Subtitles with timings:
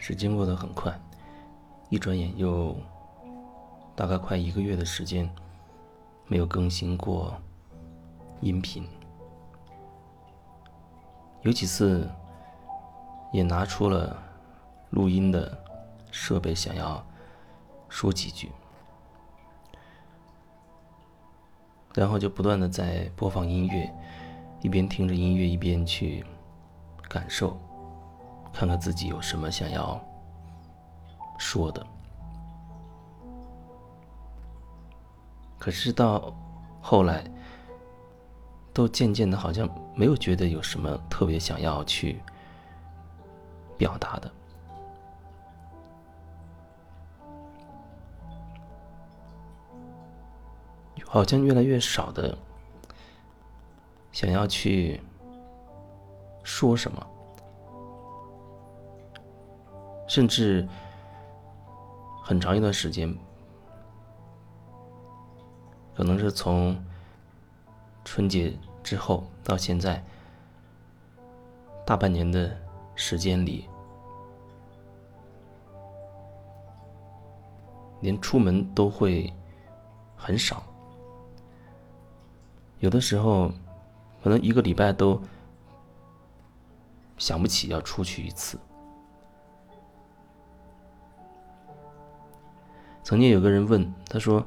[0.00, 0.98] 时间过得很快，
[1.90, 2.74] 一转眼又
[3.94, 5.30] 大概快一个月的时间
[6.26, 7.34] 没有更新过
[8.40, 8.88] 音频，
[11.42, 12.08] 有几次
[13.30, 14.16] 也拿出了
[14.88, 15.56] 录音的
[16.10, 17.04] 设备，想要
[17.90, 18.50] 说几句，
[21.94, 23.92] 然后就不断的在播放音乐，
[24.62, 26.24] 一边听着音乐一边去
[27.06, 27.60] 感受。
[28.52, 29.98] 看看自己有什么想要
[31.38, 31.86] 说的，
[35.58, 36.34] 可是到
[36.82, 37.24] 后来，
[38.74, 42.20] 都渐渐的，好像没有觉得有什么特别想要去
[43.78, 44.30] 表达的，
[51.06, 52.36] 好像越来越少的
[54.12, 55.00] 想要去
[56.42, 57.06] 说什么。
[60.10, 60.66] 甚至
[62.20, 63.16] 很长一段时间，
[65.94, 66.76] 可能是从
[68.04, 70.04] 春节之后到现在
[71.86, 72.50] 大半年的
[72.96, 73.68] 时间里，
[78.00, 79.32] 连出门都会
[80.16, 80.64] 很少，
[82.80, 83.52] 有的时候
[84.24, 85.22] 可能一个礼拜都
[87.16, 88.58] 想不起要出去一次。
[93.10, 94.46] 曾经有个人问他说：“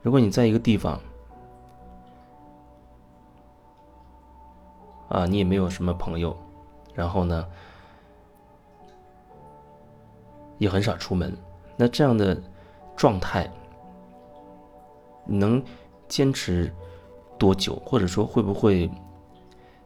[0.00, 0.98] 如果你在一个地方，
[5.10, 6.34] 啊，你也没有什么朋友，
[6.94, 7.46] 然后呢，
[10.56, 11.36] 也很少出门，
[11.76, 12.42] 那这样的
[12.96, 13.46] 状态，
[15.26, 15.62] 能
[16.08, 16.74] 坚持
[17.38, 17.74] 多久？
[17.84, 18.90] 或者说会不会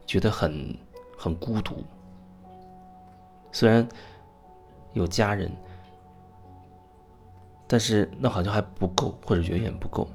[0.07, 0.79] 觉得很
[1.19, 1.83] 很孤独？
[3.51, 3.85] 虽然。”
[4.97, 5.53] 有家人，
[7.67, 10.09] 但是那好像还不够，或者远远不够。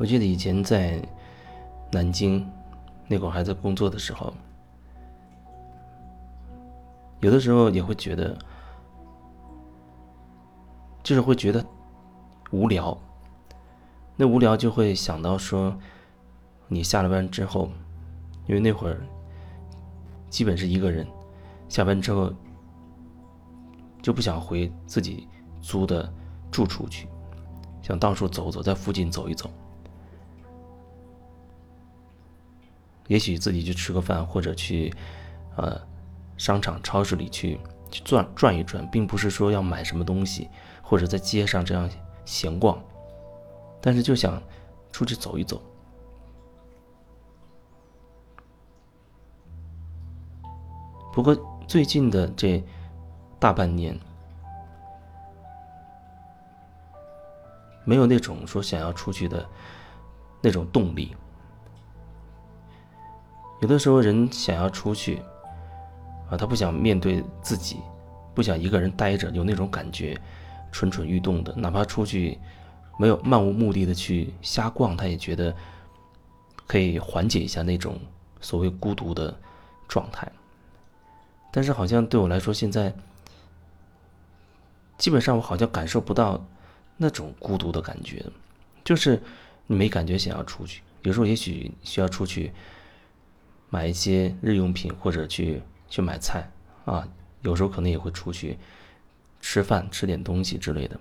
[0.00, 1.00] 我记得以前在
[1.92, 2.44] 南京
[3.06, 4.34] 那会儿还在工作的时候，
[7.20, 8.36] 有的时候也会觉得，
[11.04, 11.64] 就是会觉得
[12.50, 12.98] 无聊。
[14.20, 15.78] 那无聊就会想到说，
[16.66, 17.70] 你下了班之后，
[18.48, 19.00] 因为那会儿
[20.28, 21.06] 基本是一个人，
[21.68, 22.34] 下班之后
[24.02, 25.28] 就不想回自己
[25.60, 26.12] 租的
[26.50, 27.06] 住处去，
[27.80, 29.48] 想到处走走，在附近走一走，
[33.06, 34.92] 也许自己去吃个饭，或者去
[35.54, 35.80] 呃
[36.36, 40.48] 商场、超市里去去转转一转，并不是说要买什么东西，
[40.82, 41.88] 或者在街上这样
[42.24, 42.76] 闲逛。
[43.88, 44.38] 但是就想
[44.92, 45.62] 出去走一走。
[51.10, 51.34] 不过
[51.66, 52.62] 最近的这
[53.38, 53.98] 大半年，
[57.86, 59.48] 没有那种说想要出去的
[60.42, 61.16] 那种动力。
[63.62, 65.22] 有的时候人想要出去，
[66.28, 67.80] 啊，他不想面对自己，
[68.34, 70.14] 不想一个人待着，有那种感觉，
[70.70, 72.38] 蠢蠢欲动的，哪怕出去。
[72.98, 75.54] 没有漫无目的的去瞎逛，他也觉得
[76.66, 77.98] 可以缓解一下那种
[78.40, 79.34] 所谓孤独的
[79.86, 80.30] 状态。
[81.50, 82.92] 但是好像对我来说，现在
[84.98, 86.44] 基本上我好像感受不到
[86.96, 88.24] 那种孤独的感觉，
[88.84, 89.22] 就是
[89.66, 90.82] 你没感觉想要出去。
[91.02, 92.52] 有时候也许需要出去
[93.70, 96.50] 买一些日用品，或者去去买菜
[96.84, 97.08] 啊，
[97.42, 98.58] 有时候可能也会出去
[99.40, 100.98] 吃饭、吃点东西之类的。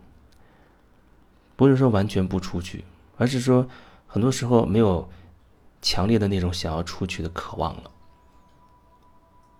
[1.57, 2.85] 不是说完全不出去，
[3.17, 3.67] 而是说
[4.05, 5.09] 很多时候没有
[5.81, 7.91] 强烈的那种想要出去的渴望了。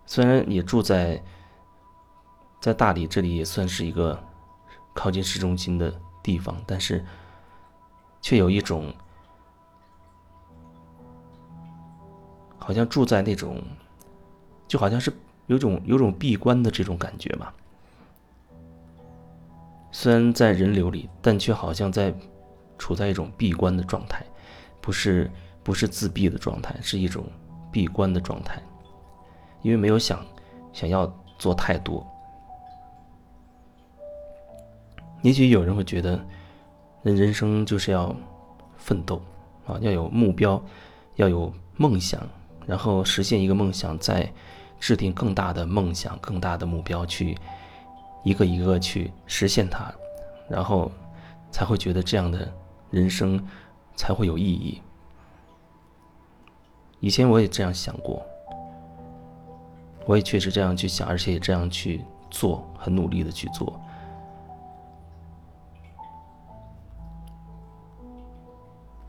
[0.06, 1.22] 虽然也住在
[2.60, 4.18] 在大理，这里也算是一个
[4.94, 5.92] 靠近市中心的
[6.22, 7.04] 地方，但是
[8.22, 8.94] 却有一种
[12.58, 13.62] 好像住在那种，
[14.66, 15.12] 就好像是
[15.46, 17.52] 有种有种闭关的这种感觉吧。
[19.90, 22.14] 虽然在人流里，但却好像在
[22.76, 24.24] 处在一种闭关的状态，
[24.80, 25.30] 不是
[25.62, 27.24] 不是自闭的状态，是一种
[27.72, 28.62] 闭关的状态，
[29.62, 30.24] 因为没有想
[30.72, 32.06] 想要做太多。
[35.22, 36.20] 也许有人会觉得，
[37.02, 38.14] 人人生就是要
[38.76, 39.20] 奋斗
[39.66, 40.62] 啊，要有目标，
[41.16, 42.20] 要有梦想，
[42.66, 44.32] 然后实现一个梦想，再
[44.78, 47.36] 制定更大的梦想、更大的目标去。
[48.28, 49.90] 一个一个去实现它，
[50.50, 50.92] 然后
[51.50, 52.46] 才会觉得这样的
[52.90, 53.42] 人生
[53.96, 54.82] 才会有意义。
[57.00, 58.22] 以前我也这样想过，
[60.04, 63.80] 我也确实这样去想，而且也这样去做，很努力的去做。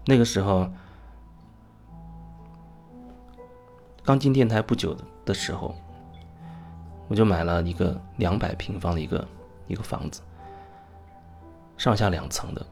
[0.06, 0.72] 那个时候，
[4.02, 4.96] 刚进电台不久
[5.26, 5.76] 的时候，
[7.10, 9.28] 我就买了一个两百平方的一个
[9.68, 10.22] 一个房子，
[11.76, 12.66] 上下两层的，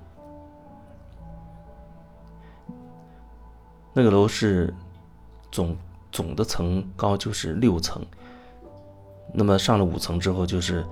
[3.93, 4.73] 那个楼是。
[5.49, 5.75] 总
[6.11, 8.05] 总的层高就是六层，
[9.33, 10.85] 那么上了五层之后就是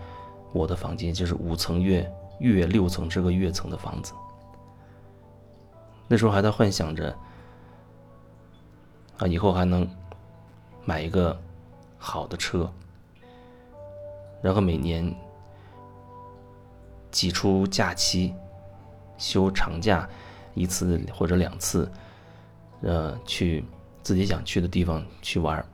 [0.53, 2.09] 我的房间，就是五层跃
[2.39, 4.13] 跃六层这个跃层的房子。
[6.07, 7.13] 那时候还在幻想着
[9.17, 9.87] 啊，以后还能
[10.85, 11.37] 买一个
[11.97, 12.71] 好的车，
[14.45, 15.11] 然后每年
[17.09, 18.31] 挤出假期
[19.17, 20.07] 休长假
[20.53, 21.91] 一次或者两次，
[22.81, 23.65] 呃，去。
[24.03, 25.65] 自己想去的地方去玩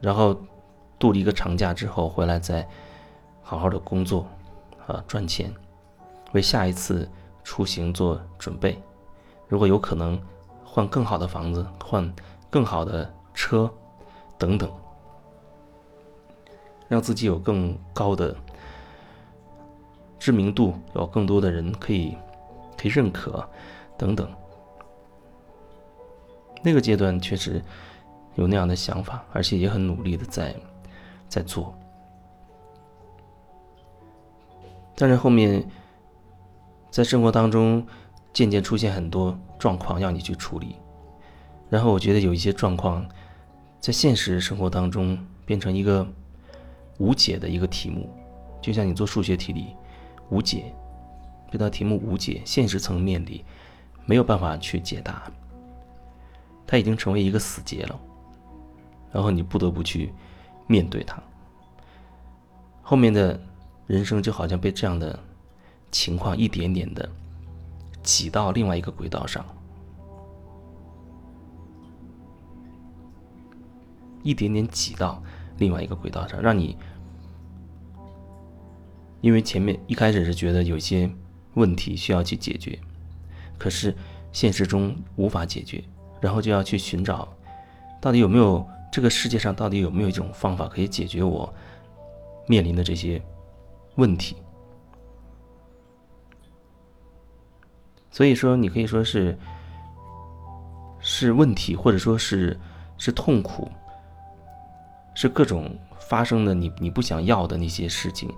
[0.00, 0.34] 然后
[0.98, 2.66] 度了一个长假之后回来再
[3.42, 4.26] 好好的工作
[4.86, 5.52] 啊赚钱，
[6.32, 7.06] 为下一次
[7.44, 8.82] 出行做准备。
[9.46, 10.18] 如果有可能，
[10.64, 12.10] 换更好的房子，换
[12.50, 13.72] 更好的车
[14.36, 14.70] 等等，
[16.88, 18.36] 让自己有更高的
[20.18, 22.16] 知名度，有更多的人可以。
[22.82, 23.46] 可以认可，
[23.98, 24.26] 等等。
[26.62, 27.62] 那个阶段确实
[28.36, 30.56] 有那样的想法，而且也很努力的在
[31.28, 31.74] 在做。
[34.96, 35.62] 但是后面
[36.90, 37.86] 在生活当中
[38.32, 40.76] 渐渐出现很多状况要你去处理，
[41.70, 43.08] 然后我觉得有一些状况
[43.80, 46.06] 在现实生活当中变成一个
[46.98, 48.10] 无解的一个题目，
[48.60, 49.68] 就像你做数学题里
[50.28, 50.74] 无解。
[51.52, 53.44] 这道题目无解，现实层面里
[54.04, 55.22] 没有办法去解答，
[56.66, 58.00] 它已经成为一个死结了，
[59.12, 60.12] 然后你不得不去
[60.68, 61.20] 面对它。
[62.82, 63.40] 后面的
[63.86, 65.18] 人生就好像被这样的
[65.90, 67.08] 情况一点点的
[68.02, 69.44] 挤到另外一个轨道上，
[74.22, 75.22] 一点点挤到
[75.58, 76.76] 另外一个轨道上，让你
[79.20, 81.10] 因为前面一开始是觉得有些。
[81.54, 82.78] 问题需要去解决，
[83.58, 83.92] 可是
[84.30, 85.82] 现实中无法解决，
[86.20, 87.28] 然后就要去寻找，
[88.00, 91.52] 到底有没有这个世界上到底有没有一种方法可以解决我
[92.46, 93.20] 面临的这些
[93.96, 94.36] 问题？
[98.12, 99.36] 所以说，你可以说是
[101.00, 102.56] 是问题，或者说是
[102.96, 103.68] 是痛苦，
[105.20, 108.34] 是各种发生的你你不想要的那些事情，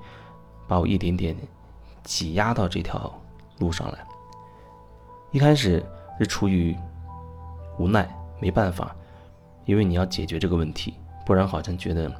[0.67, 1.37] 把我一点点。
[2.03, 3.17] 挤压到这条
[3.61, 4.05] 路上来。
[5.31, 5.81] 一开始
[6.19, 6.77] 是出于
[7.79, 8.97] 无奈，没办法，
[9.65, 12.13] 因为你要解决这个问题，不然好像觉得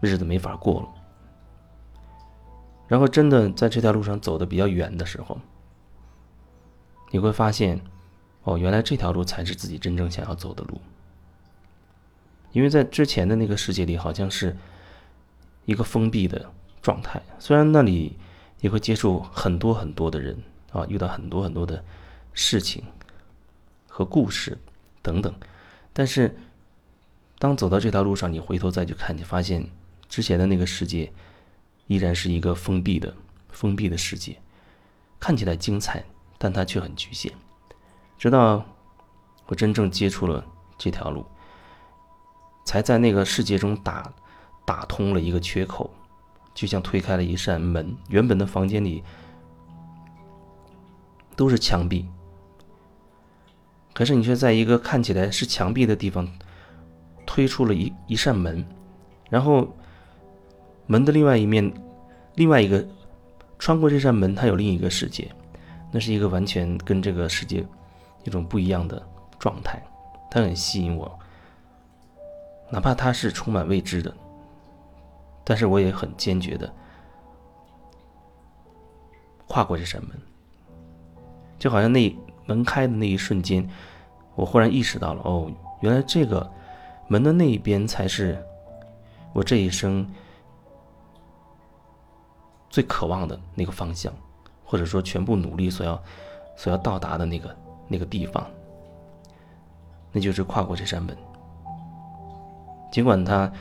[0.00, 0.88] 日子没法过了。
[2.88, 5.38] 然后真的在这条路上走的比较远的时候，
[7.12, 7.80] 你会发现，
[8.42, 10.80] 哦，原来这条路才是自己真正想要走的路。
[12.52, 14.56] 因为在之前的那个世界里，好像是
[15.64, 18.16] 一个封闭的状态，虽然那里。
[18.60, 20.36] 也会接触很多很多的人
[20.70, 21.82] 啊，遇到很多很多的
[22.34, 22.84] 事情
[23.88, 24.58] 和故事
[25.00, 25.34] 等等。
[25.94, 26.36] 但是，
[27.38, 29.66] 当走到这条路上，你回头再去看，你发现
[30.10, 31.10] 之前的那个世界
[31.86, 33.14] 依然是一个封闭的、
[33.48, 34.36] 封闭的世界，
[35.18, 36.04] 看起来精彩，
[36.36, 37.32] 但它却很局限。
[38.18, 38.62] 直到
[39.46, 40.44] 我真正接触了
[40.76, 41.24] 这条路，
[42.70, 44.12] 才在那个世界中打
[44.64, 45.90] 打通了一个缺口。
[46.54, 49.02] 就像推开了一扇门，原本的房间里
[51.34, 52.06] 都是墙壁，
[53.92, 56.28] 可是你却在一个看起来是墙壁的地方
[57.26, 58.64] 推出了一一扇门，
[59.28, 59.74] 然后
[60.86, 61.72] 门的另外一面，
[62.36, 62.86] 另外一个
[63.58, 65.28] 穿过这扇门，它有另一个世界，
[65.90, 67.66] 那是一个完全跟这个世界
[68.24, 69.02] 一种不一样的
[69.40, 69.82] 状态，
[70.30, 71.18] 它很吸引我，
[72.70, 74.14] 哪怕它是充满未知的。
[75.42, 76.72] 但是我也很坚决的
[79.48, 80.16] 跨过这扇门，
[81.58, 83.68] 就好像那门开的那一瞬间，
[84.36, 85.50] 我忽然意识到了，哦，
[85.80, 86.48] 原来这个
[87.08, 88.40] 门的那一边才是
[89.32, 90.08] 我这一生
[92.68, 94.12] 最渴望的那个方向，
[94.64, 96.00] 或者说全部努力所要
[96.56, 97.56] 所要到达的那个
[97.88, 98.46] 那个地方，
[100.12, 101.16] 那就是跨过这扇门。
[102.90, 103.52] 尽管它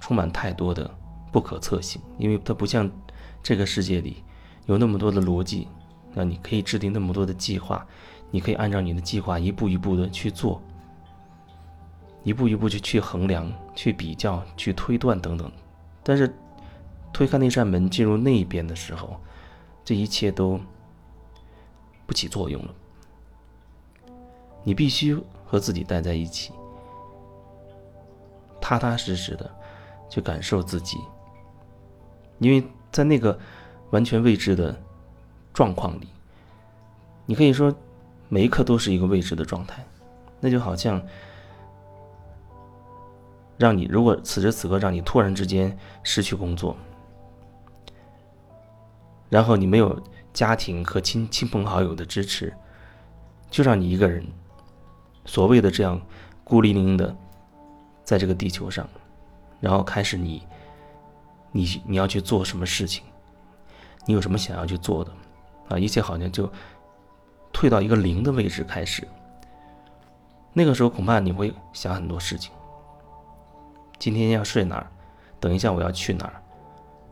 [0.00, 0.90] 充满太多的。
[1.32, 2.90] 不可测性，因为它不像
[3.42, 4.24] 这个世界里
[4.64, 5.68] 有那么多的逻辑，
[6.14, 7.86] 那，你可以制定那么多的计划，
[8.30, 10.62] 你可以按照你的计划一步一步的去做，
[12.22, 15.52] 一步一步去去衡量、去比较、去推断等等。
[16.02, 16.34] 但是
[17.12, 19.20] 推开那扇门进入那一边的时候，
[19.84, 20.58] 这一切都
[22.06, 22.74] 不起作用了。
[24.64, 25.14] 你必须
[25.44, 26.50] 和自己待在一起，
[28.68, 29.48] 踏踏实实的
[30.08, 30.98] 去感受自己，
[32.40, 33.38] 因为在那个
[33.92, 34.76] 完全未知的
[35.54, 36.08] 状况里，
[37.26, 37.72] 你可以说
[38.28, 39.86] 每一刻都是一个未知的状态，
[40.40, 41.00] 那就好像
[43.56, 46.76] 让你如果此时此刻让你突然之间失去工作，
[49.28, 49.96] 然后你没有
[50.32, 52.52] 家庭和亲亲朋好友的支持，
[53.48, 54.26] 就让你一个人。
[55.24, 56.00] 所谓的这样
[56.42, 57.16] 孤零零的，
[58.06, 58.88] 在这个地球上，
[59.60, 60.46] 然后开始你，
[61.50, 63.02] 你你要去做什么事情？
[64.06, 65.12] 你有什么想要去做的？
[65.68, 66.48] 啊，一切好像就
[67.52, 69.06] 退到一个零的位置开始。
[70.52, 72.52] 那个时候恐怕你会想很多事情。
[73.98, 74.86] 今天要睡哪儿？
[75.40, 76.40] 等一下我要去哪儿？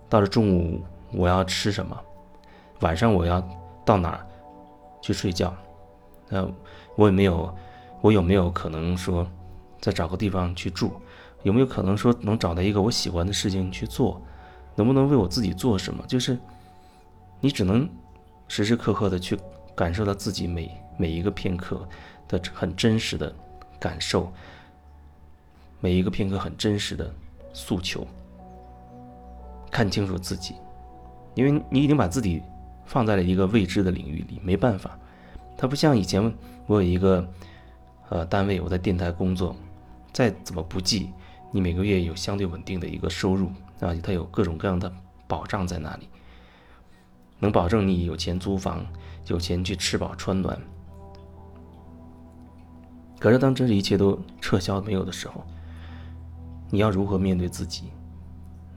[0.09, 0.81] 到了中午
[1.13, 2.01] 我要吃什么？
[2.81, 3.43] 晚上我要
[3.85, 4.27] 到哪儿
[5.03, 5.53] 去睡觉？
[6.29, 6.49] 那
[6.95, 7.53] 我也没有。
[8.01, 9.27] 我有没有可能说，
[9.85, 10.93] 再找个地方去住？
[11.43, 14.19] 有没有可能说能找到一个我喜欢的事情去做？
[14.75, 16.03] 能不能为我自己做什么？
[16.07, 16.39] 就是
[17.39, 17.87] 你只能
[18.49, 19.39] 时时刻刻的去
[19.75, 21.87] 感受到自己每每一个片刻
[22.27, 23.31] 的很真实的
[23.79, 24.33] 感受，
[25.81, 27.13] 每一个片刻很真实的
[27.53, 28.07] 诉求，
[29.71, 30.55] 看清楚自己，
[31.35, 32.43] 因为你已经把自己
[32.87, 34.99] 放在了一个未知的领域里，没办法，
[35.59, 36.35] 它不像以前
[36.67, 37.29] 我有一个。
[38.11, 39.57] 呃，单位我在电台工作，
[40.15, 41.13] 再怎么不济，
[41.53, 43.49] 你每个月有相对稳定的一个收入
[43.81, 44.91] 啊，它有各种各样的
[45.27, 46.09] 保障在那里，
[47.41, 48.87] 能保证你有钱租房，
[49.27, 50.57] 有钱去吃饱穿暖。
[53.19, 55.45] 可是当这一切都撤销没有的时候，
[56.71, 57.91] 你要如何面对自己？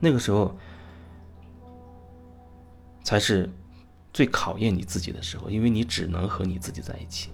[0.00, 0.56] 那个时候
[3.04, 3.48] 才是
[4.12, 7.30] 最考验你自己的时候，因为你只能和你自己在一起。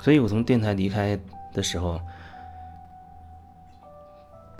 [0.00, 1.18] 所以我从电台离开
[1.52, 2.00] 的时候，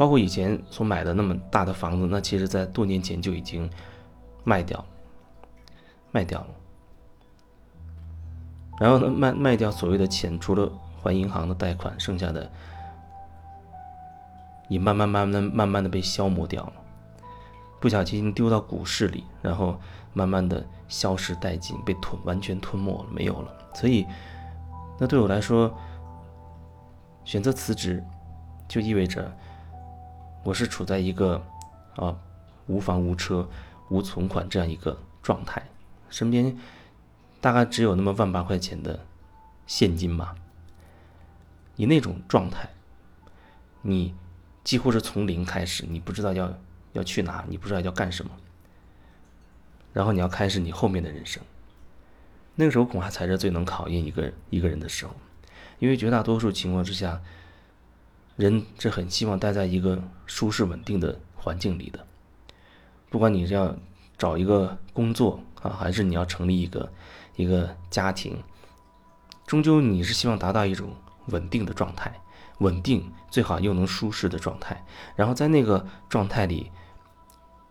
[0.00, 3.68] 包括以前所买的那么大的房子，那其实在多年前就已经
[4.44, 4.82] 卖掉，
[6.10, 6.46] 卖掉了。
[8.78, 12.50] 然后呢，卖卖掉所谓的钱，除了还银行的贷款，剩下的
[14.70, 16.72] 也慢慢慢慢慢慢的被消磨掉了，
[17.78, 19.78] 不小心丢到股市里，然后
[20.14, 23.52] 慢慢的消失殆尽，被吞完全吞没了，没有了。
[23.74, 24.06] 所以。
[24.98, 25.74] 那对我来说，
[27.22, 28.02] 选择辞职，
[28.66, 29.30] 就意味着
[30.42, 31.44] 我是处在一个
[31.96, 32.16] 啊
[32.66, 33.48] 无房无车
[33.88, 35.68] 无存款这样一个状态，
[36.08, 36.56] 身边
[37.40, 39.00] 大概只有那么万八块钱的
[39.66, 40.34] 现金吧。
[41.76, 42.68] 你那种状态，
[43.82, 44.14] 你
[44.62, 46.58] 几乎是从零开始，你不知道要
[46.92, 48.30] 要去哪，你不知道要干什么，
[49.92, 51.42] 然后你要开始你后面的人生。
[52.56, 55.14] 那个时候恐怕才是最能考验一个一个人的时候，
[55.78, 57.22] 因为绝大多数情况之下，
[58.40, 62.06] 人是很希望待在一个舒适稳定的环境里的。
[63.10, 63.76] 不管你是要
[64.16, 66.90] 找一个工作啊，还是你要成立一个
[67.36, 68.42] 一个家庭，
[69.46, 70.88] 终究你是希望达到一种
[71.26, 72.18] 稳定的状态，
[72.60, 74.82] 稳定最好又能舒适的状态，
[75.14, 76.72] 然后在那个状态里，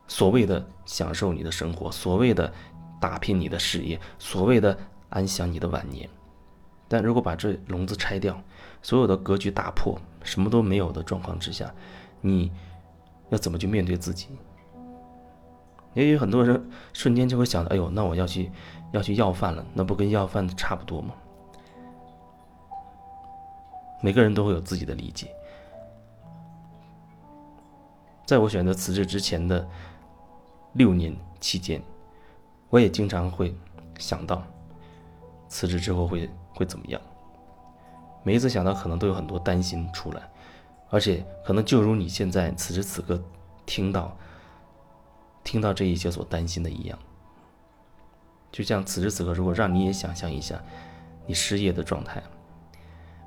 [0.07, 2.53] 所谓的享受你的生活，所谓的。
[3.01, 6.09] 打拼你的事业，所谓的安享你的晚年。
[6.89, 8.43] 但如果把这笼子拆掉，
[8.81, 11.73] 所有的格局打破，什么都没有的状况之下，
[12.21, 12.51] 你
[13.29, 14.27] 要怎么去面对自己？
[15.93, 18.51] 也有很多人瞬间就会想到：哎呦，那我要去
[18.91, 21.13] 要去要饭了，那不跟要饭的差不多吗？
[24.01, 25.27] 每个人都会有自己的理解。
[28.25, 29.67] 在我选择辞职之前的
[30.73, 31.81] 六年期间。
[32.71, 33.55] 我也经常会
[33.97, 34.43] 想到，
[35.47, 37.01] 辞职之后会会怎么样？
[38.23, 40.21] 每一次想到，可能都有很多担心出来，
[40.89, 43.21] 而且可能就如你现在此时此刻
[43.65, 44.15] 听到
[45.43, 46.99] 听到这一切所担心的一样。
[48.51, 50.59] 就像此时此刻，如果让你也想象一下，
[51.25, 52.21] 你失业的状态，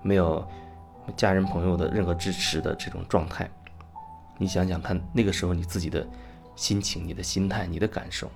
[0.03, 0.47] 没有
[1.17, 3.49] 家人朋友的任何支持的这种状态，
[4.37, 6.07] 你想想看，那个时候你自己的
[6.57, 8.31] 心情、你的心态、你的感受。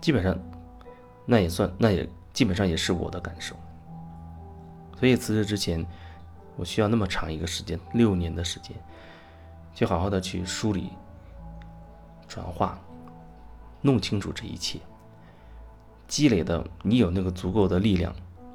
[0.00, 0.38] 基本上，
[1.24, 3.56] 那也算，那也基本上也是我的感受。
[4.98, 5.84] 所以辞职之前，
[6.56, 8.76] 我需要那么长一个时间，六年的时间，
[9.74, 10.90] 去好好的去梳理
[12.28, 12.78] 转化，
[13.82, 14.78] 弄清楚这一切，
[16.06, 18.14] 积累的你有那个足够的力量、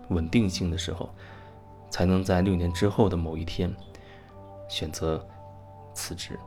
[0.09, 1.09] 稳定性的时候，
[1.89, 3.73] 才能在六年之后的某一天
[4.69, 5.23] 选择
[5.93, 6.39] 辞职。